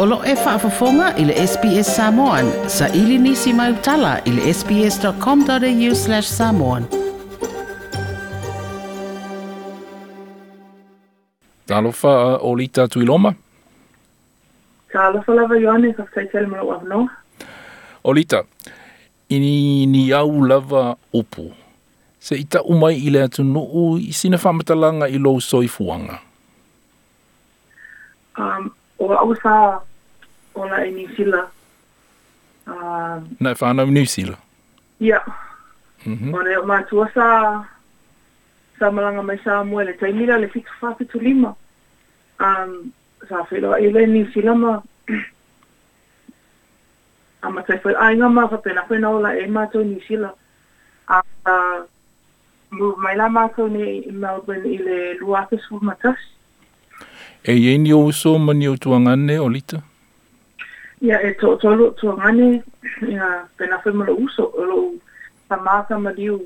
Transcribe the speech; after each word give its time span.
Olo 0.00 0.18
e 0.26 0.34
whaafafonga 0.44 1.14
i 1.16 1.24
le 1.24 1.34
SPS 1.46 1.96
Samoan. 1.96 2.50
Sa 2.68 2.86
ili 2.94 3.18
nisi 3.18 3.52
mai 3.52 3.72
utala 3.72 4.18
i 4.24 4.30
le 4.30 4.54
sps.com.au 4.54 5.94
slash 5.94 6.28
samoan. 6.28 6.84
Talofa 11.66 12.12
uh, 12.26 12.38
o 12.48 12.54
li 12.54 12.68
tatu 12.68 13.02
iloma. 13.02 13.34
Talofa 14.92 15.34
lava 15.34 15.58
yone, 15.58 15.90
sa 15.96 16.06
fai 16.14 16.28
tere 16.32 16.46
mara 16.46 16.62
wavno. 16.62 17.02
Olita, 18.04 18.44
ini 19.28 19.86
ni 19.86 20.04
au 20.12 20.30
lava 20.44 20.94
upu. 21.12 21.50
Se 22.20 22.38
ita 22.38 22.62
umai 22.62 22.94
i 23.02 23.10
le 23.10 23.26
atu 23.26 23.42
nuu 23.44 23.96
i 23.98 24.12
sina 24.12 24.38
whamatalanga 24.38 25.08
i 25.10 25.18
lo 25.18 25.34
soifuanga. 25.42 26.20
Um, 28.38 28.70
o 28.98 29.10
au 29.14 29.34
sa 29.42 29.82
ona 30.58 30.84
e 30.86 30.90
New 30.90 31.08
Zealand. 31.16 31.48
Uh, 32.66 32.70
ah, 32.72 33.20
Nei 33.40 33.54
whānau 33.54 33.86
New 33.90 34.06
Zealand? 34.06 34.38
Ia. 35.00 35.20
Mm 36.06 36.16
-hmm. 36.18 36.34
Ona 36.34 36.50
mātua 36.68 37.08
sa, 37.14 37.24
sa 38.78 38.90
malanga 38.90 39.22
mai 39.22 39.38
sa 39.44 39.62
muele. 39.64 39.96
Tai 39.96 40.12
mira 40.12 40.38
le 40.38 40.48
fitu 40.48 40.70
whāpitu 40.82 41.20
lima. 41.22 41.54
Um, 42.40 42.92
sa 43.28 43.42
whero 43.50 43.74
e 43.76 43.90
le 43.90 44.06
New 44.06 44.26
Zealand 44.32 44.58
ma. 44.60 44.74
A 47.42 47.50
ma 47.52 47.62
tai 47.62 47.80
whai, 47.84 47.94
ainga 48.08 48.28
ma 48.28 48.46
whapena 48.46 48.84
whena 48.90 49.08
ola 49.14 49.34
e 49.38 49.46
mātua 49.46 49.84
New 49.84 50.00
Zealand. 50.08 50.36
A 51.08 51.22
ah, 51.46 51.80
mu 52.70 52.92
mai 53.00 53.16
la 53.16 53.28
mātou 53.32 53.70
ni 53.72 53.98
i 53.98 54.12
Melbourne 54.12 54.66
i 54.68 54.76
le 54.78 55.14
luatesu 55.16 55.78
matas. 55.80 56.18
E 57.48 57.54
ieni 57.54 57.92
o 57.94 58.02
uso 58.04 58.34
mani 58.38 58.68
o 58.68 58.74
tuangane 58.76 59.38
o 59.38 59.48
lita? 59.48 59.76
Ia. 59.76 59.82
Ya 61.00 61.18
e 61.22 61.32
to 61.40 61.54
tolu 61.62 61.90
tō 62.00 62.16
ngane, 62.18 62.62
ia 63.08 63.26
pena 63.58 63.78
whemura 63.86 64.12
uso, 64.18 64.50
olo 64.58 64.94
ta 65.48 65.56
māka 65.62 65.94
mariu, 65.98 66.40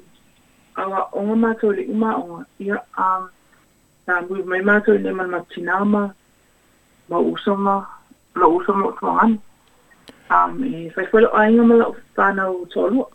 awa 0.76 1.06
onga 1.16 1.36
mātou 1.44 1.72
le 1.72 1.86
uma 1.88 2.10
onga, 2.20 2.44
ia 2.60 2.76
a 2.96 3.28
ta 4.06 4.18
mui 4.28 4.42
mai 4.44 4.76
to 4.84 4.92
le 4.98 5.14
man 5.16 5.30
matinama, 5.32 6.12
ma 7.08 7.16
usonga, 7.32 7.78
la 8.36 8.50
usonga 8.58 8.92
to 9.00 9.06
ngane. 9.16 9.38
Um, 10.32 10.60
e 10.64 10.90
whaiwhelo 10.96 11.32
ainga 11.36 11.64
mala 11.66 12.50
o 12.50 12.64
to 12.74 12.86
lo 12.94 13.06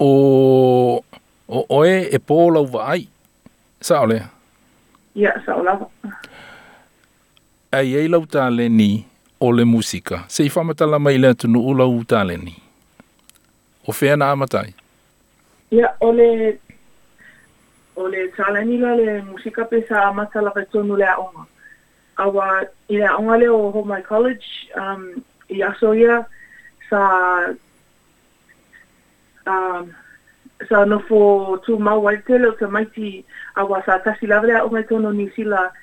O, 0.00 1.00
o 1.48 1.58
oe 1.76 1.98
e 2.12 2.18
pōla 2.18 2.62
uwa 2.64 2.88
ai, 2.94 3.06
sa 3.80 4.00
ole? 4.04 4.20
ya 5.14 5.32
sa 5.46 5.54
olava. 5.56 5.88
Ai 7.72 7.92
ei 8.00 8.08
ta 8.10 8.18
tā 8.38 8.46
le 8.50 8.66
ni, 8.68 9.06
o 9.40 9.52
le 9.52 9.64
musika. 9.64 10.24
Se 10.28 10.44
i 10.44 10.48
whamatala 10.54 10.98
mai 10.98 11.18
lea 11.18 11.34
tunu 11.34 11.60
ula 11.60 11.86
u 11.86 12.02
tāleni. 12.04 12.54
O 13.86 13.92
whea 13.92 14.16
na 14.16 14.30
amatai? 14.30 14.74
Ia, 15.70 15.78
yeah, 15.78 15.96
o 16.00 16.12
le... 16.12 16.58
O 17.96 18.08
le 18.10 18.24
tāleni 18.36 18.78
la 18.82 18.94
le 18.98 19.20
musika 19.22 19.64
pe 19.70 19.84
sa 19.88 20.08
amatala 20.08 20.50
pe 20.54 20.64
tonu 20.72 20.96
lea 20.98 21.16
onga. 21.18 21.46
Awa, 22.16 22.62
i 22.90 22.98
lea 22.98 23.16
onga 23.18 23.36
le 23.38 23.48
o 23.50 23.70
Homai 23.74 24.02
College, 24.02 24.46
um, 24.78 25.10
i 25.50 25.62
aso 25.62 25.92
ia 25.94 26.22
sa... 26.88 27.02
Um, 29.46 29.92
sa 30.70 30.84
nofo 30.88 31.58
tu 31.66 31.74
mawaitele 31.82 32.46
o 32.48 32.52
te 32.56 32.64
maiti 32.72 33.10
awa 33.60 33.80
sa 33.84 33.98
tasi 34.00 34.28
lawe 34.30 34.46
lea 34.48 34.62
onga 34.66 34.84
tonu 34.88 35.12
ni 35.12 35.28
sila... 35.36 35.58
Um, 35.68 35.82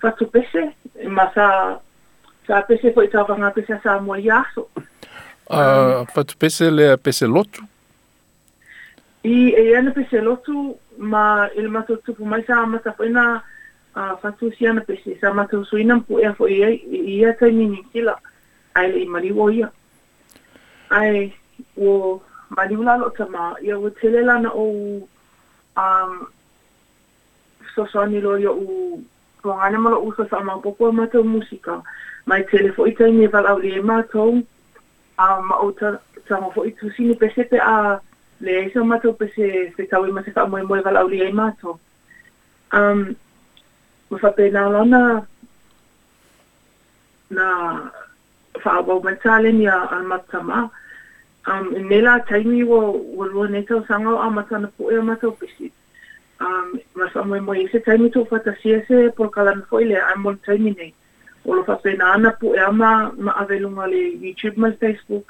fatu 0.00 0.24
pese, 0.26 0.72
ma 1.08 1.30
sa, 1.34 1.46
sa 2.46 2.62
pese 2.68 2.92
fo 2.94 3.02
i 3.04 3.10
ta 3.12 3.24
wanga 3.28 3.50
pese 3.54 3.78
sa 3.82 3.98
mo 4.00 4.16
i 4.18 4.30
aso. 4.30 4.68
Uh, 5.48 6.06
fatu 6.14 6.36
pese 6.38 6.70
le 6.70 6.90
pese 6.96 7.26
lotu? 7.26 7.62
I 9.26 9.52
e 9.60 9.64
ana 9.76 9.90
pese 9.94 10.20
lotu, 10.22 10.74
ma 10.98 11.48
ele 11.56 11.68
mato 11.68 11.96
tupu 12.06 12.24
mai 12.24 12.42
sa 12.46 12.62
amata 12.62 12.92
fo 12.94 13.04
ina 13.06 13.24
uh, 13.96 14.14
fatu 14.22 14.52
si 14.54 14.66
ana 14.66 14.80
pese, 14.80 15.16
sa 15.20 15.32
mato 15.32 15.64
su 15.64 15.76
ina 15.78 15.96
mpu 15.98 16.18
ea 16.22 16.32
fo 16.38 16.48
ia, 16.48 16.68
ia 17.16 17.32
tai 17.38 17.50
mini 17.52 17.82
kila, 17.92 18.14
a 18.74 18.84
ele 18.86 19.02
i 19.02 19.06
mari 19.08 19.32
wo 19.32 19.48
ia. 19.50 19.70
Ai, 20.90 21.28
o 21.76 22.20
mari 22.56 22.76
ula 22.80 22.94
lo 23.02 23.10
ta 23.18 23.26
ma, 23.28 23.54
ia 23.62 23.76
o 23.78 23.90
telela 24.00 24.38
na 24.40 24.48
o 24.54 24.64
um, 25.82 26.18
sosani 27.74 28.20
lo 28.24 28.38
ia 28.40 28.48
o 28.52 28.96
ko 29.42 29.54
ana 29.54 29.78
mo 29.78 29.90
uso 30.02 30.26
sa 30.26 30.42
ma 30.42 30.58
popo 30.58 30.90
e 30.90 30.92
ma 30.92 31.06
to 31.06 31.22
musika 31.22 31.82
mai 32.26 32.42
telefo 32.50 32.86
ita 32.86 33.06
ni 33.06 33.26
val 33.26 33.46
au 33.46 33.58
le 33.62 33.80
ma 33.82 34.02
to 34.10 34.42
a 35.18 35.40
ma 35.42 35.56
uta 35.64 35.98
sa 36.28 36.36
mo 36.42 36.50
fo 36.50 36.66
itu 36.66 36.90
sini 36.94 37.14
pesete 37.16 37.56
a 37.58 38.02
le 38.42 38.52
eso 38.66 38.82
ma 38.84 38.98
to 38.98 39.14
pese 39.14 39.72
se 39.76 39.82
ta 39.88 39.98
wi 40.02 40.10
ma 40.10 40.22
se 40.22 40.30
fa 40.34 40.46
mo 40.46 40.58
mo 40.66 40.74
val 40.82 40.96
au 40.98 41.08
le 41.08 41.30
um, 41.30 41.34
ma 41.38 41.50
to 41.62 41.78
um 42.74 43.14
mo 44.10 44.16
fa 44.18 44.30
pe 44.34 44.50
na 44.50 44.66
la 44.68 44.82
na 44.84 45.02
na 47.30 47.46
fa 48.62 48.82
bo 48.82 48.98
ma 49.00 49.14
tale 49.22 49.52
ni 49.54 49.66
a 49.70 49.80
al 49.94 50.02
ma 50.04 50.18
tama 50.28 50.68
um 51.46 51.64
nela 51.88 52.20
taimi 52.28 52.64
wo 52.66 52.92
wo 53.16 53.42
ne 53.46 53.62
to 53.64 53.84
sanga 53.88 54.18
a 54.18 54.28
ma 54.30 54.42
tana 54.50 54.66
po 54.76 54.90
e 54.90 54.98
ma 55.00 55.14
to 55.16 55.32
pesete 55.32 55.77
um 56.40 56.78
ma 56.94 57.06
sa 57.12 57.22
mo 57.26 57.34
mo 57.42 57.52
ise 57.54 57.80
tai 57.82 57.98
mo 57.98 58.08
fata 58.30 58.54
si 58.62 58.70
ese 58.70 59.10
por 59.18 59.30
kala 59.30 59.58
mo 59.58 59.64
foile 59.66 59.98
a 59.98 60.14
mo 60.18 60.34
termine 60.46 60.94
o 61.42 61.54
lo 61.54 61.64
fa 61.66 61.74
pena 61.82 62.14
na 62.18 62.30
pu 62.30 62.54
e 62.54 62.60
ama 62.62 63.10
ma 63.18 63.32
avelo 63.42 63.68
ma 63.70 63.86
le 63.90 63.98
youtube 64.22 64.56
ma 64.58 64.70
facebook 64.78 65.26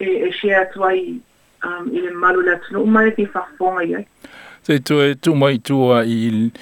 e 0.00 0.28
e 0.28 0.30
share 0.36 0.68
twai 0.74 1.16
um 1.64 1.88
i 1.92 1.98
le 2.04 2.12
malu 2.12 2.44
la 2.44 2.60
tno 2.60 2.84
ma 2.84 3.08
e 3.08 3.24
fa 3.24 3.48
fonga 3.56 3.82
ye 3.84 4.00
se 4.60 4.80
tu 4.84 5.00
e 5.00 5.16
tu 5.16 5.32
mai 5.32 5.56
tu 5.64 5.76
a 5.96 6.04
il 6.04 6.52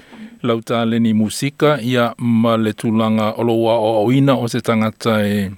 lauta 0.47 0.85
le 0.87 0.99
ni 1.03 1.11
musika 1.13 1.79
ia 1.83 2.15
ma 2.19 2.55
le 2.55 2.73
tulanga 2.75 3.35
o 3.39 3.43
lo 3.43 3.55
wa 3.67 3.75
o 3.83 4.11
ina 4.15 4.35
o 4.39 4.47
se 4.47 4.61
tangata 4.63 5.27
e 5.27 5.51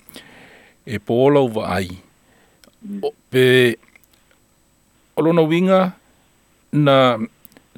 e 0.88 0.96
polo 0.98 1.48
vai 1.48 1.68
ai 1.76 1.88
mm. 1.92 3.02
pe 3.28 3.44
o 5.14 5.20
lo 5.20 5.32
no 5.36 5.44
winga 5.44 5.92
na 6.72 7.16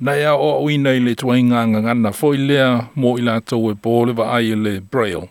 Na 0.00 0.12
ia 0.12 0.36
o 0.36 0.50
au 0.60 0.68
ina 0.70 0.92
i 0.92 1.00
le 1.00 1.14
tuainga 1.14 1.66
ngangana 1.68 2.12
foi 2.12 2.36
lea 2.36 2.88
mo 2.94 3.16
i 3.18 3.22
la 3.24 3.40
tau 3.40 3.70
e 3.72 3.72
pōle 3.74 4.12
wa 4.18 4.28
ai 4.36 4.52
le 4.54 4.80
braille. 4.92 5.28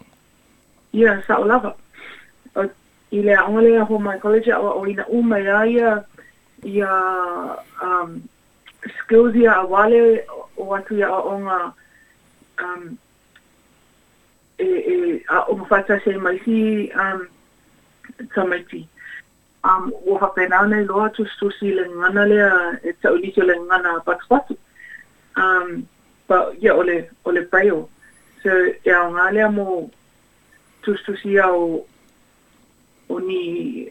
Ia, 0.94 1.20
I 1.22 1.22
sa 1.28 1.38
o 1.38 1.46
lava. 1.46 1.76
O, 2.56 2.66
I 3.12 3.22
lea 3.22 3.46
ho 3.86 4.00
mai 4.00 4.18
college 4.18 4.48
a 4.50 4.58
o 4.58 4.84
na 4.86 5.06
uma 5.08 5.38
ia 5.40 5.62
ia 5.66 6.04
ia 6.64 6.90
um, 7.84 8.24
skills 8.98 9.36
ia 9.36 9.54
a 9.54 9.66
wale 9.70 10.26
o 10.58 10.74
atu 10.74 10.98
ia 10.98 11.12
o 11.14 11.30
onga 11.36 11.72
um, 12.64 12.98
e, 14.58 14.66
e, 14.66 15.22
a 15.30 15.46
o 15.52 15.56
mawhata 15.62 16.00
se 16.04 16.18
mai 16.18 16.42
hi 16.44 16.90
um, 16.96 17.28
tamaiti. 18.34 18.88
Um, 19.66 19.90
o 20.06 20.14
hapenane 20.22 20.86
loa 20.86 21.10
tu 21.10 21.26
stusi 21.26 21.74
le 21.74 21.88
ngana 21.90 22.26
lea 22.26 22.80
e 22.84 22.94
tau 23.02 23.18
nito 23.18 23.42
le 23.42 23.56
ngana 23.66 24.00
patu 24.06 24.26
patu. 24.30 24.56
um, 25.38 25.88
ba, 26.28 26.36
ia 26.62 26.74
ole 26.74 27.10
ole 27.26 27.42
paio 27.52 27.82
so 28.44 28.50
ia 28.86 29.00
o 29.04 29.12
ngā 29.16 29.26
lea 29.36 29.50
mō 29.54 29.68
tustusia 30.86 31.48
o 31.52 31.86
o 33.10 33.20
ni 33.20 33.88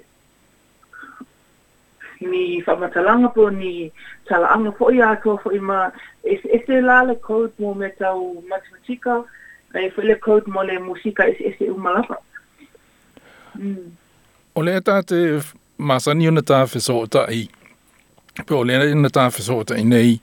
ni 2.21 2.63
whamatalanga 2.67 3.33
po 3.35 3.51
ni 3.51 3.91
talaanga 4.29 4.73
po 4.79 4.91
i 4.95 5.03
ato 5.03 5.37
po 5.45 5.53
i 5.55 5.59
ma 5.59 5.89
es, 6.23 6.41
ese 6.45 6.81
la 6.81 7.03
le 7.05 7.17
code 7.17 7.53
mo 7.59 7.75
me 7.75 7.91
tau 7.99 8.41
matematika 8.51 9.23
e 9.75 9.91
le 10.03 10.17
code 10.17 10.47
mo 10.53 10.63
le 10.63 10.79
musika 10.79 11.25
is 11.29 11.37
ese 11.41 11.71
umalapa 11.71 12.17
mm. 13.55 13.93
Ole 14.57 14.77
eta 14.77 15.03
te 15.03 15.41
masani 15.79 16.29
ona 16.29 16.67
so 16.79 17.07
ta 17.07 17.27
i 17.31 17.49
pe 18.47 18.55
ole 18.55 18.79
ona 18.93 19.09
tā 19.09 19.29
whesota 19.31 19.75
i 19.77 19.83
nei 19.85 20.21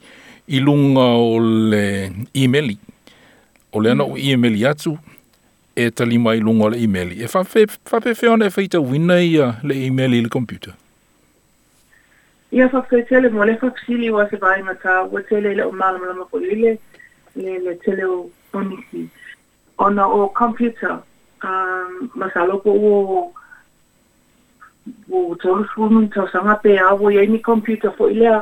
i 0.51 0.59
lunga 0.59 1.01
o 1.15 1.39
le 1.39 2.11
e-maili. 2.33 2.75
O 3.71 3.79
le 3.79 3.91
ana 3.91 4.03
o 4.03 4.17
e 4.17 4.63
atu, 4.67 4.97
e 5.75 5.89
tali 5.91 6.17
mai 6.17 6.39
lunga 6.39 6.65
o 6.65 6.69
le 6.69 6.77
e-maili. 6.83 7.23
E 7.23 7.27
whape 7.27 7.67
whae 8.19 8.27
ona 8.27 8.45
e 8.45 8.49
whaita 8.49 8.79
wina 8.79 9.15
i 9.19 9.31
le 9.63 9.75
e-maili 9.85 10.17
i 10.19 10.21
le 10.23 10.29
computer? 10.29 10.73
Ia 12.51 12.67
whakau 12.67 12.99
tele 13.07 13.29
mo 13.31 13.45
le 13.45 13.53
whakusili 13.61 14.11
o 14.11 14.19
ase 14.19 14.35
vai 14.35 14.61
ma 14.61 14.73
ta, 14.75 15.03
wa 15.07 15.21
tele 15.23 15.53
le 15.55 15.63
o 15.63 15.71
malama 15.71 16.05
lama 16.11 16.25
ko 16.25 16.37
lile, 16.37 16.77
le 17.39 17.59
le 17.63 17.75
tele 17.79 18.03
o 18.03 18.29
onisi. 18.53 19.07
Ona 19.79 20.03
o 20.07 20.27
computer, 20.35 20.99
um, 21.47 22.09
ma 22.15 22.27
sa 22.33 22.43
lopo 22.45 22.71
o 22.71 23.31
o 25.13 25.35
tolu 25.37 25.63
fulmin 25.75 26.07
tau 26.11 26.27
sanga 26.31 26.55
pe 26.57 26.73
awo 26.81 27.07
i 27.13 27.25
ni 27.29 27.39
computer 27.39 27.91
fo 27.93 28.07
i 28.09 28.15
lea, 28.19 28.41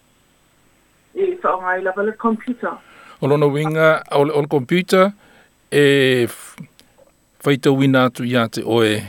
e 1.15 1.37
whaongai 1.43 1.81
lava 1.81 2.03
le 2.03 2.11
computer. 2.13 2.77
O 3.21 3.27
no 3.27 3.47
winga, 3.49 4.03
o 4.11 4.23
le 4.23 4.47
computer, 4.47 5.13
e 5.71 6.27
whaitawina 7.45 8.09
tu 8.09 8.25
ya 8.25 8.47
te 8.47 8.61
oe, 8.65 9.03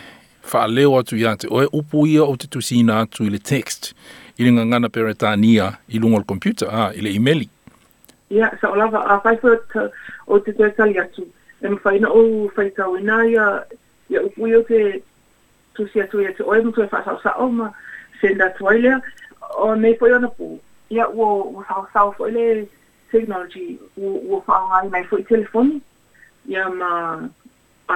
whaaleo 0.52 1.02
tu 1.04 1.16
ya 1.16 1.36
te 1.36 1.48
oe, 1.50 1.66
upu 1.72 2.06
ia 2.06 2.24
o 2.24 2.36
te 2.36 2.46
tu 2.46 2.60
sina 2.62 3.06
tu 3.06 3.24
le 3.30 3.38
text, 3.38 3.94
i 4.38 4.42
nganga 4.44 4.64
ngangana 4.64 4.88
peretania 4.88 5.72
i 5.88 5.98
lungo 5.98 6.22
computer, 6.24 6.68
ah, 6.70 6.92
i 6.94 7.00
le 7.00 7.14
emaili. 7.14 7.48
Ia, 8.30 8.48
sa 8.60 8.70
ola 8.70 8.86
va 8.88 9.00
a 9.06 9.20
whaifua 9.24 9.56
o 10.26 10.38
te 10.38 10.52
sali 10.76 10.98
atu. 10.98 11.26
E 11.62 11.68
mwhaina 11.68 12.08
o 12.10 12.50
whaitawina 12.56 13.26
ia, 13.28 13.62
ia 14.10 14.22
upu 14.22 14.48
ia 14.48 14.62
te 14.64 15.02
tu 15.74 15.86
sia 15.92 16.06
tu 16.06 16.20
ia 16.20 16.32
te 16.32 16.42
oe, 16.42 16.62
mtu 16.64 16.82
e 16.82 16.86
fa 16.88 17.02
sa 17.22 17.32
oma, 17.32 17.72
senda 18.20 18.50
tuailea, 18.50 19.00
o 19.58 19.74
nei 19.74 19.94
poi 19.94 20.12
ana 20.14 20.28
pu 20.28 20.58
ia 20.92 21.08
ua 21.08 21.28
ua 21.32 21.64
saosao 21.68 22.12
foʻi 22.18 22.30
le 22.30 22.66
technology 23.12 23.66
ua 23.96 24.18
ua 24.30 24.40
faaogai 24.46 24.90
mai 24.92 25.04
foʻi 25.10 25.22
telefoni 25.28 25.78
ia 26.52 26.68
ma 26.80 26.90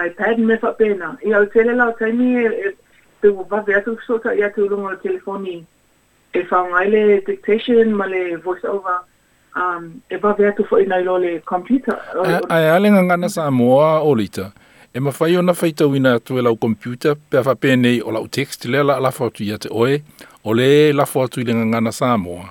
ipad 0.06 0.38
me 0.48 0.56
faapena 0.62 1.10
ia 1.26 1.38
o 1.42 1.46
tele 1.46 1.72
lao 1.76 1.92
taimi 1.92 2.48
pe 3.20 3.28
ua 3.28 3.44
wawe 3.50 3.74
atu 3.76 3.98
so 4.06 4.18
ta 4.18 4.32
ia 4.38 4.48
te 4.50 4.62
ulunga 4.64 4.88
o 4.88 4.96
telefoni 5.04 5.58
e 6.32 6.42
faaogai 6.50 6.88
le 6.94 7.02
dictation 7.26 7.94
ma 8.00 8.06
le 8.06 8.36
voice 8.36 8.64
over 8.68 8.98
um, 9.60 9.92
e 10.08 10.16
wawe 10.22 10.48
atu 10.48 10.62
foʻi 10.70 10.88
nai 10.88 11.02
lo 11.04 11.18
le 11.18 11.38
computer 11.52 12.00
ae 12.48 12.70
ale 12.70 12.90
gagana 12.96 13.28
a 13.46 14.00
olita 14.00 14.52
e 14.94 15.00
mawhai 15.00 15.36
o 15.36 15.42
na 15.42 15.52
whaitawina 15.52 16.14
atu 16.14 16.38
e 16.38 16.42
lau 16.42 16.56
computer, 16.56 17.16
pia 17.30 17.40
whapenei 17.42 18.00
o 18.00 18.08
lau 18.10 18.26
text, 18.28 18.64
lea 18.64 18.82
la 18.84 18.96
lafo 19.00 19.26
atu 19.26 19.44
i 19.44 19.52
ate 19.52 19.68
oe, 19.70 20.00
o 20.44 20.54
le 20.54 20.92
lafo 20.92 21.20
atu 21.22 21.40
i 21.40 21.44
le 21.44 21.54
ngangana 21.54 21.92
Samoa. 21.92 22.46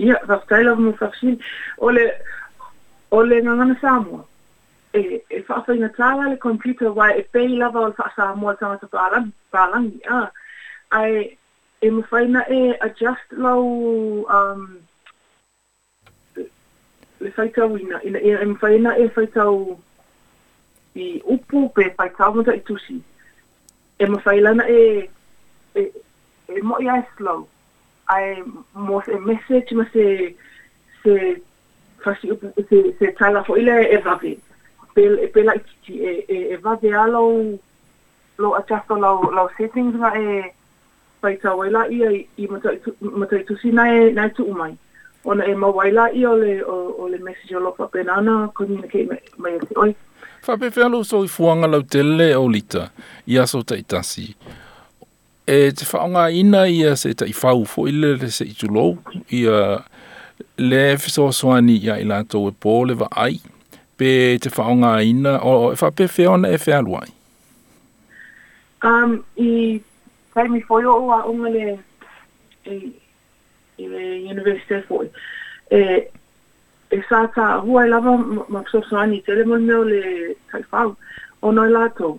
يقدر 0.00 0.74
mu 0.74 0.92
mufashin 0.92 1.40
ole 1.78 2.12
ole 3.10 3.40
na 3.42 3.52
ngana 3.54 3.80
Samoa. 3.80 4.24
E 4.94 5.20
e 5.30 5.40
whaapai 5.48 5.78
na 5.80 5.88
tāwa 5.88 6.28
le 6.30 6.36
computer 6.36 6.92
wai 6.92 7.18
e 7.18 7.22
pei 7.32 7.48
lava 7.48 7.78
o 7.80 7.90
wha 7.98 8.10
Samoa 8.16 8.56
tanga 8.56 8.78
ta 8.80 8.86
pālangi, 8.86 9.32
pālangi, 9.52 9.98
a. 10.10 10.30
Ai 10.92 11.36
e 11.82 11.88
mawhaina 11.90 12.40
e 12.50 12.60
adjust 12.80 13.28
lau 13.30 14.24
um, 14.38 14.62
le 17.20 17.30
whaitau 17.36 17.76
ina, 17.78 18.00
ina 18.04 18.18
e 18.18 18.44
mawhaina 18.52 18.96
e 18.98 19.06
whaitau 19.16 19.78
i 20.96 21.20
upu 21.34 21.68
pe 21.76 21.92
whaitau 21.98 22.34
mata 22.34 22.54
i 22.56 22.60
tusi. 22.60 23.00
E 24.00 24.04
mawhailana 24.06 24.64
e 24.68 24.80
e, 25.74 25.82
e 26.56 26.60
mo 26.62 26.76
i 26.80 26.88
ai 28.10 28.42
mo 28.74 29.02
se 29.06 29.14
message 29.30 29.74
mo 29.78 29.84
se 29.92 30.04
se 31.02 31.14
fasi 32.04 32.32
upu 32.32 32.50
se 32.70 32.80
se 32.98 33.06
tala 33.18 33.44
fo 33.46 33.56
ile 33.60 33.72
e 33.94 33.96
vave 34.06 34.34
pe 34.94 35.04
pe 35.34 35.40
a 35.50 35.56
kiti 35.66 35.94
e 36.04 36.12
e 36.36 36.54
e 36.54 36.58
de 36.82 36.90
alo 37.02 37.24
lo 38.42 38.54
atasto 38.60 38.94
lo 39.04 39.12
lo 39.36 39.44
settings 39.56 39.94
na 40.02 40.10
e 40.20 40.26
pai 41.20 41.34
ta 41.42 41.54
wela 41.58 41.86
i 41.90 42.00
i 42.36 42.44
mo 42.50 42.58
ta 42.64 42.70
mo 43.18 43.24
ta 43.30 43.38
tu 43.48 43.54
sina 43.62 43.84
e 43.94 44.12
na 44.16 44.26
tu 44.28 44.42
umai 44.52 44.74
ona 45.24 45.44
e 45.50 45.54
ma 45.54 45.66
wela 45.78 46.08
i 46.20 46.26
ole 46.26 46.54
o 46.74 46.78
o 47.02 47.08
le 47.12 47.18
message 47.28 47.54
lo 47.64 47.72
fa 47.78 47.86
pena 47.94 48.20
na 48.26 48.34
communicate 48.48 49.22
mai 49.42 49.54
oi 49.84 49.90
fa 50.44 50.56
pe 50.60 50.70
fa 50.74 50.88
lo 50.90 51.04
so 51.04 51.22
i 51.24 51.28
fuanga 51.28 51.66
lo 51.70 51.80
tele 51.92 52.34
o 52.42 52.48
lita 52.48 52.90
i 53.32 53.38
aso 53.38 53.62
ta 53.62 53.76
itasi 53.76 54.34
e 55.46 55.70
te 55.76 55.86
whaonga 55.92 56.28
ina 56.30 56.64
ia 56.68 56.94
se 56.96 57.12
ta 57.14 57.24
i 57.26 57.32
whau 57.42 57.64
fo 57.64 57.86
i 57.88 57.94
lele 57.94 58.30
se 58.30 58.44
i 58.44 58.52
tulou 58.54 58.96
ia 59.30 59.80
le 60.58 60.82
fiso 60.98 61.30
swani 61.32 61.76
ia 61.80 61.96
i 62.00 62.04
lato 62.04 62.46
e 62.48 62.52
pō 62.52 62.76
le 62.88 62.94
va 63.02 63.08
ai 63.24 63.40
pe 63.96 64.38
te 64.42 64.50
whaonga 64.52 64.92
ina 65.04 65.38
o, 65.40 65.56
o 65.56 65.66
e 65.72 65.76
wha 65.80 65.90
pe 65.90 66.06
whaona 66.26 66.48
e 66.52 66.56
whaaluai? 66.58 67.08
Um, 68.84 69.20
I 69.36 69.82
kai 70.34 70.48
mi 70.48 70.60
whoio 70.64 70.92
o 71.02 71.10
a 71.12 71.24
unga 71.28 71.48
le 71.52 71.66
e, 72.64 72.74
i 73.78 73.88
le 73.88 74.04
University 74.32 74.74
of 74.74 74.88
Hawaii. 74.88 75.10
E, 75.70 75.80
e 76.92 76.98
sā 77.08 77.20
hua 77.64 77.84
i 77.84 77.88
e 77.88 77.90
lava 77.90 78.16
ma 78.48 78.62
fiso 78.68 78.80
swani 78.88 79.20
te 79.24 79.34
le 79.36 79.44
mo 79.48 79.56
le 79.58 80.34
tai 80.52 80.86
o 81.40 81.52
noi 81.52 81.70
lato. 81.72 82.18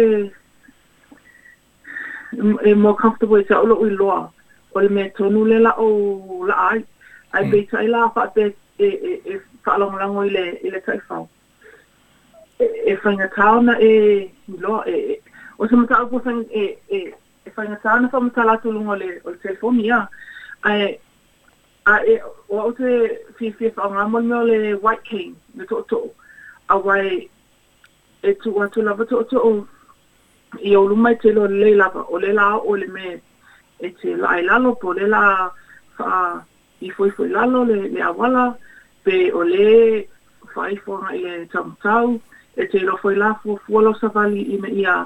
e 2.68 2.72
mo 2.84 2.92
comfortable 3.01 3.42
te 3.48 3.56
ole 3.63 3.75
ui 3.84 3.90
loa 4.00 4.22
o 4.75 4.82
le 4.84 4.90
me 4.96 5.04
tonu 5.18 5.42
le 5.50 5.58
la 5.66 5.72
o 5.78 5.88
la 6.50 6.56
ai 6.70 6.80
ai 7.36 7.44
mm. 7.46 7.51
pe 7.51 7.58
tai 7.72 7.88
la 7.94 8.01
fa 8.16 8.24
te 8.36 8.46
e 8.80 8.88
e 9.12 9.13
e 9.32 9.40
fa 9.63 9.78
long 9.80 9.94
long 10.00 10.16
o 10.18 10.24
le 10.36 10.46
ile 10.66 10.80
tai 10.88 11.00
fa 11.08 11.18
e 12.62 12.66
e 12.92 12.96
fa 13.04 13.10
na 13.68 13.74
e 13.80 14.28
loa 14.63 14.84
e 14.88 15.22
o 15.60 15.68
se 15.68 15.74
mo 15.75 15.86
ta 15.86 15.96
o 16.04 16.20
fa 16.24 16.32
e 16.62 16.66
e 17.00 17.04
e 17.45 17.50
fai 17.55 17.67
na 17.67 17.77
tāna 17.83 18.10
fa 18.13 18.19
mata 18.21 18.43
lato 18.45 18.71
lungo 18.71 18.95
le 18.95 19.10
o 19.25 19.33
telefoni 19.43 19.86
ia. 19.86 20.07
Ai, 20.63 20.95
a 21.89 21.95
e, 22.05 22.17
o 22.50 22.60
au 22.62 22.71
te 22.77 22.93
fifi 23.38 23.69
e 23.69 23.74
fa 23.77 23.88
ngā 23.93 24.03
mol 24.13 24.29
le 24.50 24.74
white 24.83 25.03
cane, 25.10 25.36
na 25.55 25.65
to 25.69 25.81
to. 25.89 26.01
A 26.69 26.77
wai, 26.77 27.25
e 28.21 28.33
tu 28.43 28.53
wa 28.57 28.67
tu 28.74 28.81
lava 28.86 29.05
to 29.05 29.24
to 29.31 29.67
i 30.62 30.75
o 30.75 30.81
luma 30.86 31.12
i 31.13 31.15
e 31.15 31.21
te 31.24 31.33
lo 31.33 31.48
le 31.48 31.74
lava, 31.75 32.05
o 32.13 32.19
le 32.21 32.33
la 32.38 32.55
o 32.57 32.75
le 32.75 32.88
me 32.88 33.19
e 33.79 33.89
te 34.01 34.15
la 34.15 34.36
ai 34.36 34.43
lalo, 34.45 34.75
po 34.75 34.93
le 34.93 35.07
la 35.07 35.50
fa 35.98 36.43
i 36.81 36.89
fui 36.91 37.10
fui 37.17 37.29
lalo 37.29 37.63
le, 37.65 37.88
le 37.89 38.01
awala, 38.01 38.53
pe 39.03 39.31
o 39.33 39.41
le 39.48 40.05
fa 40.53 40.69
i 40.69 40.77
fonga 40.77 41.15
i 41.15 41.24
e 41.25 41.36
tamutau, 41.53 42.19
e 42.57 42.65
te 42.67 42.79
lo 42.86 42.98
fui 43.01 43.15
la 43.15 43.33
fua 43.41 43.57
fua 43.65 43.81
lo 43.88 43.93
savali 43.98 44.45
i 44.53 44.57
me 44.62 44.69
i 44.81 44.86
a, 44.86 45.05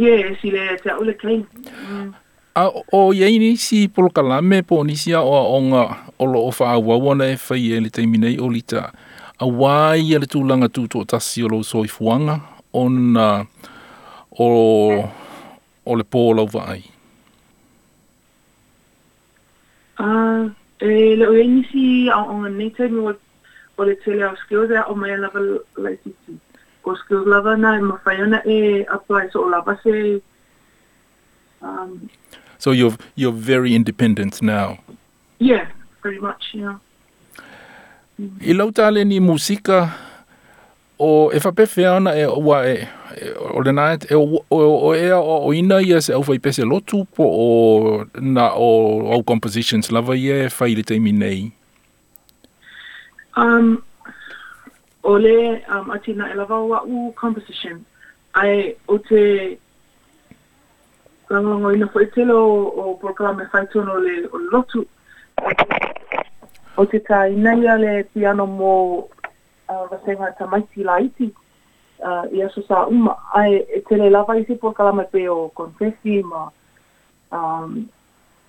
Yes, 0.00 0.42
ile 0.44 0.76
te 0.80 0.90
ole 0.94 1.14
kain. 1.14 1.44
A 2.56 2.64
o 2.92 3.02
yei 3.12 3.38
ni 3.38 3.56
si 3.58 3.86
polokala 3.88 4.40
me 4.42 4.62
po 4.62 4.80
nisia 4.84 5.20
o 5.20 5.34
a 5.36 5.42
onga 5.56 5.82
o 6.18 6.24
lo 6.26 6.46
o 6.48 6.50
fa 6.50 6.70
a 6.74 6.78
wawana 6.80 7.26
e 7.32 7.36
fai 7.36 7.74
e 7.76 7.80
le 7.80 7.90
teimine 7.90 8.32
o 8.40 8.48
li 8.48 8.64
A 9.40 9.44
wai 9.46 10.00
e 10.14 10.18
le 10.20 10.26
tūlanga 10.28 10.68
tū 10.72 10.84
tō 10.88 11.04
tasi 11.08 11.44
o 11.44 11.48
lo 11.48 11.62
soi 11.62 11.88
fuanga 11.88 12.38
o 12.72 12.88
na 12.88 13.26
o 14.40 14.48
o 15.86 15.94
le 15.96 16.04
pō 16.04 16.24
lau 16.36 16.46
vai. 16.48 16.80
Ah, 19.98 20.04
uh, 20.04 20.50
e 20.80 21.12
le 21.20 21.26
o 21.28 21.32
enisi 21.44 22.08
a 22.12 22.20
onga 22.24 22.48
nei 22.48 22.68
teimine 22.70 23.16
o 23.76 23.84
le 23.84 23.94
tele 24.04 24.24
au 24.30 24.36
skills 24.46 24.70
e 24.72 24.80
o 24.88 24.94
mai 24.96 25.12
a 25.16 25.20
lawa 25.26 25.40
lai 25.76 25.96
tūtū. 26.06 26.39
koske 26.82 27.16
o 27.16 27.24
lava 27.24 27.56
na 27.56 27.72
mawhai 27.80 28.16
ana 28.22 28.40
e 28.48 28.80
eh, 28.80 28.84
so 29.30 29.40
o 29.42 29.48
lava 29.48 29.76
se... 29.82 30.20
Um, 31.62 32.08
so 32.58 32.70
you're, 32.70 32.96
you're 33.14 33.32
very 33.36 33.74
independent 33.74 34.42
now? 34.42 34.78
Yeah, 35.38 35.66
pretty 36.00 36.18
much, 36.20 36.54
yeah. 36.54 36.78
Mm. 38.18 38.40
I 38.44 38.52
lau 38.54 38.70
tāle 38.70 39.04
ni 39.04 39.20
musika 39.20 39.90
o 40.98 41.30
e 41.32 41.38
whapewhe 41.40 41.86
ana 41.96 42.14
e 42.16 42.24
ua 42.26 42.62
e 42.68 42.78
o 43.36 43.60
le 43.60 43.72
nāe 43.72 44.00
e 44.10 44.16
o, 44.16 44.42
o, 44.50 44.58
o 44.90 44.94
ea 44.94 45.18
o, 45.18 45.36
o 45.48 45.54
ina 45.54 45.80
ia 45.82 46.00
se 46.00 46.12
au 46.14 46.22
whaipese 46.24 46.62
lotu 46.64 47.04
po 47.16 47.24
o 47.28 48.04
na 48.20 48.50
o 48.54 49.12
au 49.12 49.22
compositions 49.22 49.90
lava 49.92 50.16
ia 50.16 50.44
e 50.44 50.48
whaile 50.48 50.82
teimi 50.82 51.12
nei? 51.12 51.52
Um, 53.36 53.80
Ole, 55.02 55.62
um, 55.68 55.90
atina 55.90 56.30
e 56.30 56.34
lava 56.34 56.60
wa 56.60 56.82
u 56.84 57.12
composition 57.16 57.84
ai 58.34 58.76
o 58.86 58.98
te 58.98 59.58
rangongo 61.30 61.72
ina 61.72 61.88
fo 61.88 62.04
telo 62.14 62.36
o 62.76 62.94
programa 63.00 63.48
fai 63.50 63.66
tono 63.72 63.96
le 63.98 64.28
o 64.30 64.36
lotu 64.52 64.84
o 66.76 66.84
te 66.86 66.98
ta 67.00 67.28
inaia 67.28 67.76
le 67.76 68.04
piano 68.12 68.46
mo 68.46 69.08
uh, 69.68 69.88
rasenga 69.90 70.32
tamaiti 70.38 70.84
la 70.84 71.00
iti 71.00 71.32
uh, 72.04 72.28
ia 72.32 72.48
so 72.50 72.60
sa 72.68 72.86
uma 72.86 73.16
ai 73.32 73.56
e 73.74 73.80
tele 73.88 74.10
lava 74.10 74.36
isi 74.36 74.54
programa 74.56 75.04
pe 75.04 75.28
o 75.28 75.48
confessi 75.48 76.20
ma 76.22 76.52
um, 77.32 77.88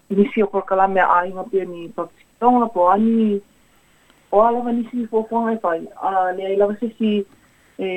nisi 0.10 0.44
o 0.44 0.48
programa 0.48 1.08
a 1.16 1.26
inga 1.26 1.44
pe 1.50 1.66
ni 1.66 1.88
papitonga 1.96 2.68
po 2.68 2.90
ani 2.92 3.42
olava 4.32 4.72
nisi 4.74 5.06
fōwhanga 5.12 5.58
whai, 5.64 5.82
a 6.08 6.34
nea 6.36 6.50
i 6.54 6.56
lawa 6.56 6.76
sisi 6.80 7.12
e, 7.80 7.90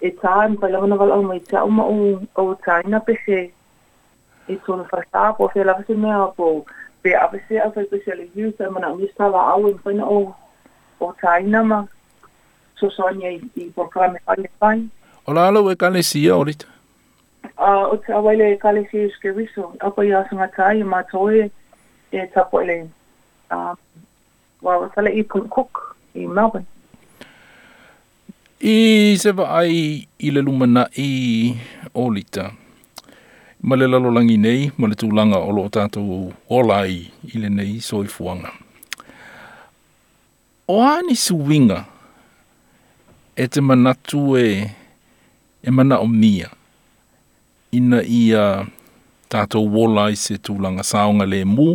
e 0.00 0.10
tā, 0.22 0.34
mkai 0.48 0.70
lawa 0.72 0.88
na 0.90 0.96
wala 0.98 1.18
mai 1.22 1.38
tā 1.50 1.62
uma 1.66 1.84
o, 1.86 1.98
o 2.42 2.46
tāina 2.66 3.00
pese 3.06 3.46
e 4.48 4.58
tōna 4.66 4.86
whasā, 4.90 5.28
po 5.38 5.48
whē 5.54 5.64
lawa 5.68 5.84
se 5.86 5.94
mea 6.02 6.24
po 6.36 6.48
pe 7.02 7.14
awa 7.14 7.38
se 7.48 7.60
a 7.62 7.68
whai 7.74 7.86
pese 7.92 8.14
le 8.18 8.26
youth, 8.34 8.60
a 8.66 8.70
mana 8.70 8.92
uis 8.98 9.14
au 9.20 9.66
o, 10.10 10.20
o 11.00 11.12
tāina 11.22 11.62
ma 11.66 11.84
so 12.80 12.90
sonia 12.90 13.30
i, 13.30 13.40
i 13.56 13.70
porkara 13.78 14.12
me 14.12 14.18
whaine 14.26 14.50
whai. 14.60 14.88
O 15.26 15.32
la 15.32 15.46
alo 15.48 15.68
e 15.70 15.76
kane 15.76 16.02
sia 16.02 16.34
orita? 16.36 16.66
Uh, 17.58 17.88
o 17.94 17.96
te 17.96 18.12
awaile 18.12 18.50
e 18.52 18.58
kale 18.60 18.82
sia 18.90 19.06
i 19.06 19.10
skeriso, 19.14 19.72
apa 19.80 20.02
i 20.02 20.10
i 20.10 21.50
e 22.16 22.26
tapo 22.34 22.60
ele 22.62 22.88
while 24.60 24.78
I 24.78 24.82
was 24.86 24.92
a 24.96 25.02
little 25.02 25.46
cook 25.48 25.96
in 26.14 26.32
Melbourne. 26.32 26.66
I 28.60 29.14
se 29.20 29.32
ai 29.36 30.06
i 30.18 30.30
le 30.30 30.40
lumana 30.40 30.86
i 30.98 31.54
olita. 31.94 32.52
Ma 33.62 33.76
le 33.76 33.86
lalolangi 33.86 34.36
nei, 34.36 34.70
ma 34.78 34.86
le 34.86 34.94
tūlanga 34.96 35.40
olo 35.42 35.64
o 35.66 35.70
tātou 35.72 36.32
olai 36.48 37.10
i 37.34 37.38
le 37.40 37.48
nei 37.50 37.80
soifuanga. 37.82 38.52
O 40.68 40.80
ani 40.84 41.16
suwinga 41.16 41.84
e 43.36 43.46
te 43.48 43.60
manatu 43.60 44.36
e, 44.38 44.70
e 45.62 45.70
mana 45.70 45.98
o 46.02 46.06
mia 46.08 46.48
ina 47.72 48.00
i 48.02 48.28
a 48.32 48.46
tātou 49.30 49.68
olai 49.84 50.14
se 50.16 50.38
tūlanga 50.40 50.84
saonga 50.86 51.26
le 51.28 51.42
mū 51.46 51.74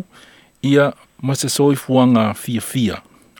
ia 0.65 0.89
ma 1.21 1.35
se 1.35 1.49
soi 1.49 1.75
fuanga 1.75 2.33
fia 2.33 2.61
fia 2.61 2.95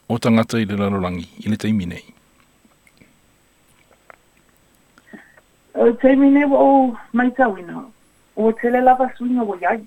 o 0.08 0.18
tangata 0.18 0.58
i 0.60 0.64
le 0.66 0.76
lalorangi 0.76 1.26
i 1.44 1.48
le 1.48 1.56
teimi 1.56 1.86
O 5.74 5.90
teimi 5.98 6.44
o 6.44 6.96
mai 7.12 7.30
tawina, 7.34 7.82
o 8.36 8.52
te 8.52 8.70
le 8.70 8.80
lava 8.82 9.08
suinga 9.16 9.42
wa 9.42 9.56
iai, 9.60 9.80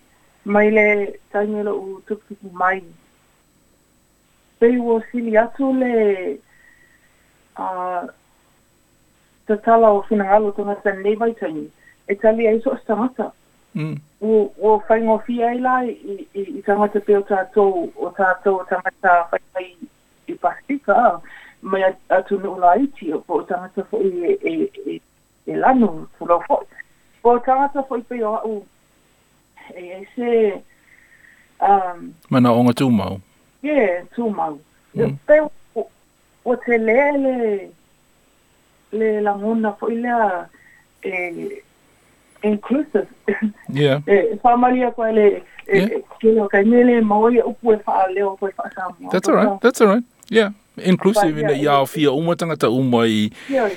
mai 0.46 0.72
le 0.72 1.14
taimelo 1.32 1.72
o 1.78 2.02
tuktuku 2.08 2.50
mai. 2.52 2.82
Pei 4.60 4.78
wa 4.78 5.00
sili 5.12 5.38
atu 5.38 5.72
le 5.74 6.40
tatala 9.48 9.92
o 9.94 10.02
finangalo 10.10 10.52
tangata 10.52 10.92
nei 10.92 11.16
mai 11.16 11.34
taimi, 11.38 11.70
e 12.08 12.16
tali 12.16 12.48
aiso 12.48 12.70
o 12.72 12.76
tangata. 12.88 13.32
Mm. 13.76 14.00
O 14.22 14.80
fai 14.88 15.02
ngō 15.04 15.18
fi 15.28 15.36
ai 15.44 15.58
la 15.60 15.72
i, 15.86 15.94
i, 16.40 16.44
i 16.58 16.62
tangata 16.66 17.02
pe 17.06 17.18
o 17.18 17.24
tātou 17.28 17.74
o 18.08 18.12
tātou 18.20 18.62
o 18.62 18.68
tangata 18.70 19.16
fai 19.32 19.40
mai 19.58 19.66
i 20.32 20.36
pasika 20.40 20.96
mai 21.62 21.82
atu 22.18 22.38
nō 22.46 22.54
la 22.64 22.72
iti 22.86 23.12
o 23.14 23.20
o 23.38 23.42
tangata 23.50 23.84
fo 23.90 24.00
i 24.08 24.12
e, 24.32 24.38
e, 24.52 24.54
e, 24.94 24.96
e 25.52 25.58
lanu 25.60 25.90
tulo 26.18 26.40
fo. 26.48 26.62
O 27.24 27.36
tangata 27.44 27.84
fo 27.90 28.00
i 28.00 28.06
pe 28.10 28.24
o 28.26 28.36
e 29.76 30.02
e 30.30 30.62
Um, 31.66 32.12
Mana 32.30 32.52
onga 32.52 32.74
tūmau? 32.76 33.22
Yeah, 33.64 34.02
tūmau. 34.14 34.58
Mm. 34.94 35.14
Pe 35.26 35.38
o, 35.80 35.86
o 36.52 36.56
te 36.66 36.76
lea 36.78 37.14
le 37.16 37.36
la 39.00 39.08
langona 39.30 39.72
fo 39.80 39.88
i 39.90 39.96
lea 40.04 40.42
e, 41.02 41.14
inclusive. 42.52 43.06
Eh, 43.28 43.36
eh, 44.08 44.38
yeah. 44.38 45.42
Eh 45.68 45.96
kino 46.22 46.44
o 46.48 47.62
fa 47.64 47.84
fa 47.86 48.96
That's 49.12 49.28
all 49.28 49.36
right. 49.36 49.62
That's 49.62 49.82
all 49.82 49.88
right. 49.88 50.04
Yeah. 50.30 50.52
Inclusive 50.78 51.36
in 51.40 51.48
the 51.48 51.58
ya 51.58 51.80
of 51.82 51.96
eh, 51.98 52.02
your 52.04 52.18
umma 52.20 52.36
tanga 52.38 52.56
ta 52.56 52.68
umma 52.68 53.08
i 53.10 53.32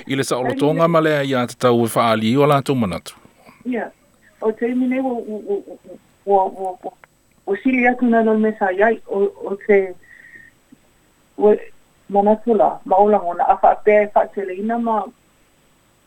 ile 0.07 0.23
sa 0.23 0.37
olo 0.37 0.53
tonga 0.53 0.87
male 0.87 1.25
ya 1.25 1.45
ta 1.47 1.55
ta 1.63 1.69
u 1.73 1.87
fa 1.87 1.99
e 1.99 2.03
ali 2.13 2.35
ola 2.37 2.61
to 2.61 2.75
manatu. 2.75 3.13
Yeah. 3.65 3.89
O 4.41 4.51
te 4.51 4.67
mine 4.71 5.01
wo 5.03 5.13
wo 5.17 5.63
wo 6.57 6.79
wo 6.83 6.93
o 7.47 7.55
sili 7.57 7.83
ya 7.89 7.95
kuna 7.95 8.21
no 8.23 8.37
mesa 8.37 8.69
ya 8.77 8.89
o 9.09 9.19
o 9.49 9.55
te 9.67 9.95
wo 11.37 11.55
manatu 12.09 12.53
la 12.53 12.77
maula 12.85 13.17
ngona 13.19 13.47
afa 13.49 13.75
te 13.83 14.05
fa 14.13 14.25
tele 14.29 14.53
ina 14.53 14.77
ma 14.77 15.03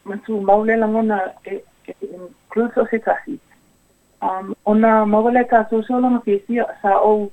ma 0.04 0.16
tu 0.23 0.40
maule 0.40 0.76
la 0.78 0.87
ngona 0.88 1.21
e 1.45 1.59
incluso 2.01 2.87
se 2.87 3.01
casi 3.01 3.41
um 4.21 4.55
una 4.65 5.05
mobileta 5.05 5.69
solo 5.69 6.01
no 6.11 6.23
que 6.23 6.43
sí 6.47 6.57
sa 6.81 7.01
o 7.03 7.31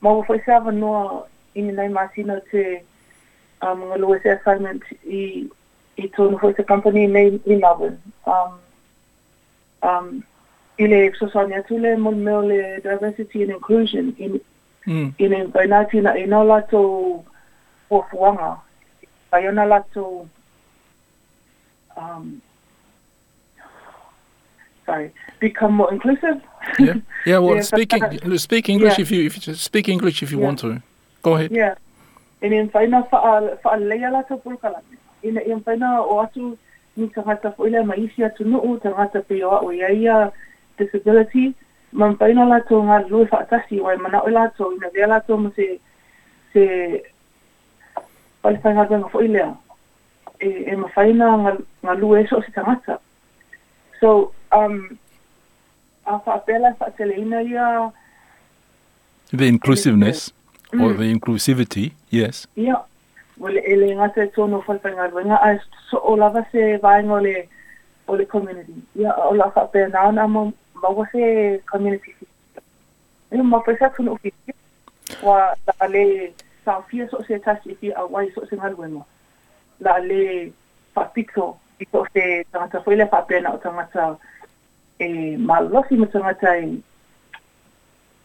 mo 0.00 0.22
fue 0.24 0.40
sa 0.44 0.60
no 0.72 1.26
en 1.54 1.74
la 1.76 1.88
máquina 1.90 2.40
te 2.50 2.84
um 3.60 3.92
lo 3.98 4.14
ese 4.14 4.30
assignment 4.32 4.82
y 5.04 5.50
y 5.96 6.08
todo 6.08 6.30
no 6.32 6.38
fue 6.38 6.54
company 6.64 7.06
name 7.06 7.38
in 7.44 7.64
oven 7.64 7.98
um 8.26 8.52
um 9.82 10.22
y 10.78 10.86
le 10.86 11.06
eso 11.06 11.28
son 11.28 11.50
ya 11.50 11.62
tú 11.64 11.78
le 11.78 11.96
mol 11.96 12.16
me 12.16 12.32
le 12.48 12.76
diversity 12.80 13.42
and 13.42 13.52
inclusion 13.52 14.14
in 14.18 14.40
mm. 14.86 15.10
in 15.18 15.32
en 15.32 15.52
la 15.68 15.84
tina 15.86 16.16
en 16.16 16.30
la 16.30 16.62
to 16.70 17.22
por 17.88 18.08
fuanga 18.10 18.62
hay 19.30 19.46
una 19.46 19.66
la 19.66 19.82
to 19.92 20.26
um 21.96 22.40
sorry, 24.86 25.12
become 25.40 25.74
more 25.74 25.92
inclusive. 25.92 26.40
Yeah, 26.78 26.94
yeah. 27.26 27.38
Well, 27.38 27.56
yeah, 27.56 27.62
speak, 27.62 27.92
speak 28.36 28.68
English 28.68 28.98
yeah. 28.98 29.02
if 29.02 29.10
you 29.10 29.24
if 29.24 29.46
you 29.46 29.54
speak 29.54 29.88
English 29.88 30.22
if 30.22 30.30
you 30.30 30.38
yeah. 30.38 30.44
want 30.44 30.58
to. 30.60 30.82
Go 31.22 31.34
ahead. 31.36 31.50
Yeah. 31.50 31.74
Ine 32.42 32.68
whaina 32.72 33.06
whaalea 33.10 34.10
la 34.12 34.22
tau 34.22 34.38
puru 34.38 34.58
kalame. 34.60 34.96
Ine 35.24 35.40
i 35.40 35.54
whaina 35.54 35.98
o 36.04 36.20
atu 36.20 36.56
ni 36.96 37.08
ka 37.08 37.22
ngata 37.22 37.54
whaila 37.56 37.86
ma 37.86 37.94
isi 37.94 38.22
atu 38.24 38.44
nuu 38.44 38.78
ta 38.82 38.90
ngata 38.92 39.24
pe 39.26 39.40
o 39.42 39.50
au 39.50 39.70
ia 39.72 39.88
ia 39.88 40.32
disability. 40.78 41.54
Ma 41.92 42.08
whaina 42.20 42.44
la 42.48 42.60
tau 42.60 42.82
ngā 42.84 43.08
lue 43.10 43.24
whaatasi 43.26 43.80
wai 43.80 43.96
mana 43.96 44.20
o 44.22 44.28
la 44.28 44.48
tau 44.58 44.72
ina 44.76 44.90
vea 44.94 45.06
la 45.08 45.20
tau 45.20 45.36
ma 45.40 45.50
se 45.56 45.78
se 46.52 47.02
whale 48.42 49.56
E, 50.42 50.48
e 50.68 50.74
ngā 50.76 51.58
si 52.44 52.52
tangata. 52.52 52.98
So, 54.00 54.32
um, 54.54 54.98
The 56.06 57.90
inclusiveness 59.54 60.30
mm. 60.72 60.82
or 60.82 60.92
the 60.92 61.04
inclusivity, 61.14 61.92
yes. 62.20 62.46
Yeah. 62.54 62.82
Well, 63.36 63.56
ele 63.58 63.88
ngase 63.96 64.26
tono 64.34 64.60
falpengar 64.62 65.12
so 65.90 65.98
olava 65.98 66.44
se 66.52 66.76
vaingo 66.78 67.20
le 67.22 67.48
ole 68.08 68.26
community. 68.26 68.74
Yeah, 68.94 69.12
olava 69.30 69.66
pe 69.72 69.88
na 69.88 70.10
na 70.12 70.26
mo 70.26 70.52
se 71.10 71.60
community. 71.66 72.14
Ele 73.32 73.42
mo 73.42 73.60
pesa 73.60 73.90
tono 73.96 74.12
ofisi 74.14 74.52
wa 75.22 75.56
dale 75.66 76.32
sa 76.64 76.82
fia 76.82 77.08
so 77.10 77.22
se 77.26 77.38
tasi 77.38 77.76
so 78.34 78.46
se 78.46 78.56
ngal 78.56 78.74
wenga. 78.76 79.04
La 79.80 79.98
le 79.98 80.52
fa 80.94 81.10
e 85.00 85.36
malosi 85.38 85.94
ma 85.96 86.06
tangata 86.06 86.54
i 86.56 86.64
e 86.64 86.82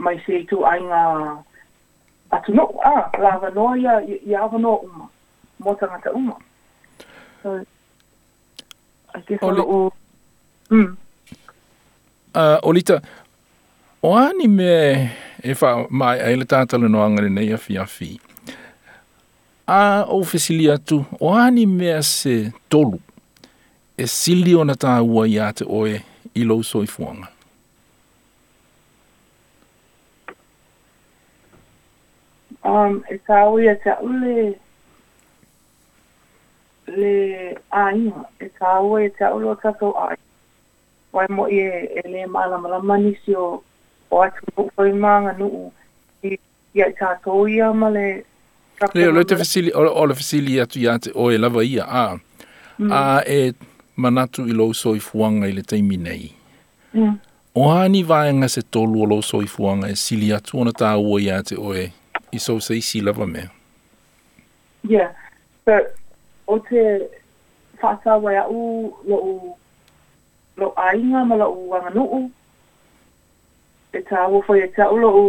mai 0.03 0.17
se 0.25 0.43
tu 0.49 0.61
ai 0.65 0.79
ngā 0.79 1.03
atu 2.37 2.53
no, 2.53 2.65
a, 2.89 2.93
la 3.23 3.33
vanoa 3.41 3.77
ia, 3.81 3.95
ia 4.25 4.47
vanoa 4.51 4.77
uma, 4.85 5.07
mo 5.59 5.73
tangata 5.75 6.11
uma. 6.11 6.35
So, 7.43 7.55
I 9.15 9.19
guess 9.27 9.41
Oli... 9.43 9.61
o... 9.61 9.91
Mm. 10.69 10.95
Uh, 12.35 12.59
Olita, 12.63 12.99
o 14.03 14.13
ani 14.15 14.47
me 14.47 15.09
e 15.41 15.55
wha 15.61 15.87
mai 15.89 16.19
aile 16.21 16.45
tātale 16.45 16.87
no 16.89 17.01
angare 17.01 17.29
nei 17.33 17.51
a 17.53 17.57
fi 17.57 17.77
a 17.81 17.85
fi. 17.85 18.11
A 19.67 20.05
o 20.07 20.21
fesili 20.23 20.69
atu, 20.69 21.01
o 21.19 21.33
ani 21.33 21.65
mea 21.65 22.01
se 22.03 22.51
tolu, 22.69 22.99
e 23.97 24.05
sili 24.07 24.53
ona 24.55 24.77
tā 24.79 24.99
ua 25.05 25.25
i 25.29 25.39
oe 25.65 25.97
i 26.35 26.43
louçoifuanga. 26.43 27.27
Um, 32.63 32.99
e 33.09 33.15
tāu 33.23 33.55
ia 33.63 33.73
te 33.83 33.87
au 33.93 34.09
le, 34.11 34.49
le 36.91 37.55
ainga, 37.81 38.25
e 38.43 38.49
tāu 38.59 38.97
ia 39.01 39.13
te 39.15 39.23
au 39.29 39.39
lo 39.41 39.55
tātou 39.63 39.95
ai. 40.03 40.19
Wai 41.15 41.25
mo 41.33 41.47
i 41.49 41.61
e, 41.63 42.03
le 42.05 42.25
malamalama 42.29 42.99
nisi 43.01 43.33
o, 43.39 43.63
o 44.11 44.21
atu 44.21 44.43
mokoi 44.57 44.91
maanga 44.93 45.37
nuu. 45.39 45.69
I, 46.27 46.35
ia 46.77 46.91
tātou 46.99 47.47
ia 47.49 47.71
ma 47.73 47.89
le... 47.95 48.09
Le, 48.93 49.09
o 49.09 49.15
le 49.15 49.25
te 49.27 49.35
fasili, 49.39 49.73
o 49.75 50.03
le 50.07 50.15
fasili 50.15 50.59
atu 50.63 50.79
ia 50.83 50.93
te 51.03 51.11
oe 51.19 51.35
lava 51.39 51.63
ia, 51.67 51.83
a, 51.83 52.03
mm. 52.77 52.93
a 52.93 52.99
ah, 53.01 53.17
e... 53.23 53.41
Øh, 53.53 53.67
manatu 53.99 54.41
i 54.47 54.51
lou 54.55 54.73
soifuaga 54.73 55.47
i 55.51 55.55
le 55.57 55.61
taimi 55.61 55.97
nei 55.97 56.31
mm. 56.93 57.13
o 57.55 57.69
ani 57.71 58.03
vaega 58.03 58.47
se 58.49 58.61
tolu 58.61 59.01
o 59.03 59.09
lou 59.11 59.21
soifuaga 59.23 59.87
e 59.91 59.95
sili 59.99 60.31
atu 60.35 60.59
ona 60.63 60.71
tāua 60.71 61.19
iā 61.23 61.41
te 61.49 61.57
oe 61.59 61.89
i 62.31 62.39
so 62.39 62.59
seisi 62.63 63.01
lava 63.01 63.27
mea 63.27 63.49
yeah. 64.87 65.11
so, 65.65 65.75
o 66.47 66.59
te 66.59 66.83
faatauai 67.83 68.37
aʻu 68.43 68.63
loʻu 69.07 69.53
lo 70.59 70.71
aiga 70.85 71.25
ma 71.27 71.35
loʻu 71.35 71.75
aganuu 71.79 72.23
e 73.95 74.01
tāua 74.07 74.41
foi 74.47 74.63
e 74.63 74.67
te 74.71 74.81
aʻu 74.87 74.99
loʻu 75.03 75.21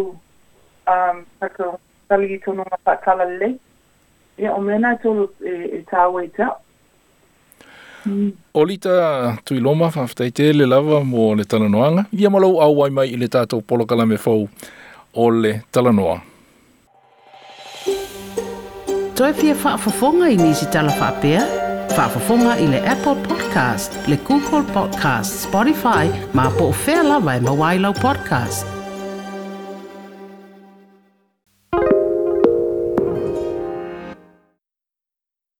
um, 0.93 1.23
taka 1.43 1.75
sali 2.09 2.35
i 2.35 2.39
tonuga 2.47 2.79
faatala 2.87 3.25
lelei 3.35 3.59
ia 4.39 4.55
o 4.55 4.61
mea 4.63 4.79
na 4.79 4.95
e 4.97 5.03
tolu 5.03 5.29
e 5.45 5.83
tāua 5.93 6.25
i 6.27 6.35
te 6.35 6.43
aʻu 6.47 6.59
O 8.55 8.65
lita 8.67 9.37
tui 9.49 9.61
loma, 9.61 9.91
whaftai 9.95 10.31
te 10.33 10.53
le 10.55 10.67
lava 10.67 11.01
mō 11.05 11.35
le 11.39 11.45
talanoanga. 11.45 12.05
Ia 12.17 12.31
malau 12.31 12.59
au 12.65 12.83
ai 12.85 12.91
mai 12.91 13.11
i 13.13 13.19
le 13.21 13.29
tātou 13.29 13.61
polokala 13.63 14.07
me 14.07 14.17
fau 14.17 14.47
o 15.15 15.29
le 15.31 15.61
talanoa. 15.73 16.19
Toi 19.17 19.33
pia 19.41 19.55
whaafafonga 19.55 20.31
i 20.33 20.39
nisi 20.41 20.67
tala 20.73 20.95
whaapea? 20.97 21.45
Whaafafonga 21.93 22.57
i 22.57 22.71
le 22.73 22.81
Apple 22.97 23.19
Podcast, 23.29 23.99
le 24.09 24.17
Google 24.25 24.65
Podcast, 24.73 25.45
Spotify, 25.45 26.09
ma 26.33 26.49
po 26.57 26.73
o 26.73 26.77
whea 26.87 27.03
lava 27.05 27.37
i 27.37 27.39
e 27.43 27.49
mawailau 27.49 27.93
podcast. 28.01 28.80